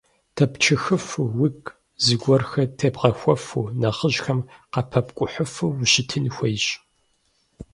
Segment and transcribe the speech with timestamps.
[0.35, 4.39] Дэпчыхыфу, уигу зыгуэрхэр тебгъэхуэфу, нэхъыжьхэм
[4.71, 6.65] къапэпкӀухьыфу ущытын хуейщ.